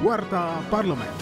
[0.00, 1.12] Warta Parlemen.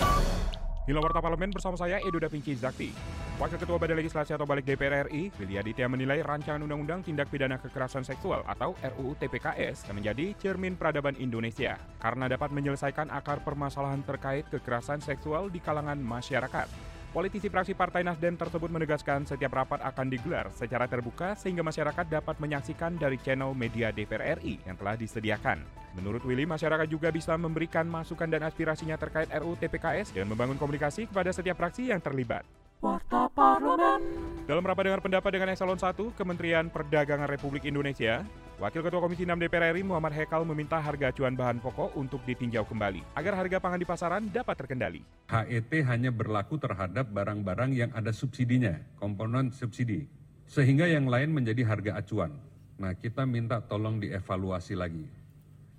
[0.87, 2.95] Inilah Warta Parlemen bersama saya Edo Da Vinci Zakti.
[3.35, 7.59] Wakil Ketua Badan Legislasi atau Balik DPR RI, Willy Aditya menilai rancangan Undang-Undang Tindak Pidana
[7.59, 14.47] Kekerasan Seksual atau RUU TPKS menjadi cermin peradaban Indonesia karena dapat menyelesaikan akar permasalahan terkait
[14.47, 16.71] kekerasan seksual di kalangan masyarakat.
[17.09, 22.37] Politisi fraksi Partai Nasdem tersebut menegaskan setiap rapat akan digelar secara terbuka sehingga masyarakat dapat
[22.37, 25.65] menyaksikan dari channel media DPR RI yang telah disediakan.
[25.97, 31.09] Menurut Willy, masyarakat juga bisa memberikan masukan dan aspirasinya terkait RUU TPKS dengan membangun komunikasi
[31.09, 32.45] kepada setiap fraksi yang terlibat.
[32.85, 34.05] Warta Parlemen.
[34.45, 38.21] Dalam rapat dengar pendapat dengan Eselon 1 Kementerian Perdagangan Republik Indonesia,
[38.59, 42.67] Wakil Ketua Komisi 6 DPR RI Muhammad Hekal meminta harga acuan bahan pokok untuk ditinjau
[42.67, 44.99] kembali agar harga pangan di pasaran dapat terkendali.
[45.31, 50.11] HET hanya berlaku terhadap barang-barang yang ada subsidinya, komponen subsidi,
[50.51, 52.35] sehingga yang lain menjadi harga acuan.
[52.83, 55.07] Nah, kita minta tolong dievaluasi lagi.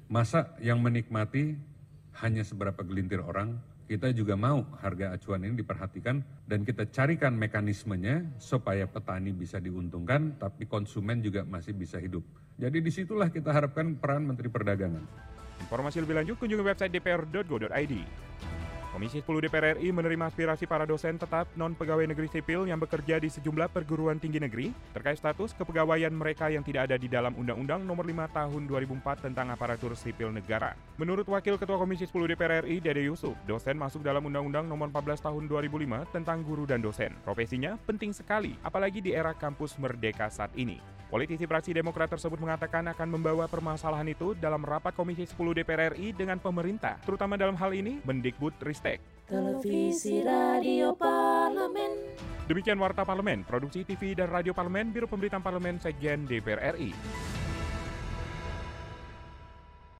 [0.07, 1.59] Masa yang menikmati
[2.23, 3.59] hanya seberapa gelintir orang,
[3.89, 10.37] kita juga mau harga acuan ini diperhatikan dan kita carikan mekanismenya supaya petani bisa diuntungkan,
[10.37, 12.21] tapi konsumen juga masih bisa hidup.
[12.61, 15.01] Jadi di situlah kita harapkan peran Menteri Perdagangan.
[15.65, 17.93] Informasi lebih lanjut kunjungi website dpr.go.id.
[18.89, 23.29] Komisi 10 DPR RI menerima aspirasi para dosen tetap non-pegawai negeri sipil yang bekerja di
[23.29, 28.01] sejumlah perguruan tinggi negeri terkait status kepegawaian mereka yang tidak ada di dalam Undang-Undang Nomor
[28.01, 30.73] 5 Tahun 2004 tentang Aparatur Sipil Negara.
[30.97, 35.21] Menurut Wakil Ketua Komisi 10 DPR RI, Dede Yusuf, dosen masuk dalam Undang-Undang Nomor 14
[35.21, 37.13] Tahun 2005 tentang guru dan dosen.
[37.21, 40.98] Profesinya penting sekali, apalagi di era kampus merdeka saat ini.
[41.09, 46.13] Politisi fraksi Demokrat tersebut mengatakan akan membawa permasalahan itu dalam rapat Komisi 10 DPR RI
[46.13, 49.01] dengan pemerintah, terutama dalam hal ini Mendikbud Ristek.
[49.25, 52.13] Televisi Radio Parlemen.
[52.45, 56.93] Demikian Warta Parlemen, Produksi TV dan Radio Parlemen, Biro Pemberitaan Parlemen, Sekjen DPR RI.